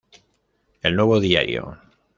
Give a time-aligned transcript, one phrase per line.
[0.81, 1.77] El Nuevo diario.